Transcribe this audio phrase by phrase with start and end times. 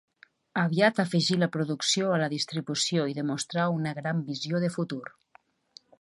[0.61, 5.03] Aviat afegí la producció a la distribució i demostrà una gran visió de futur.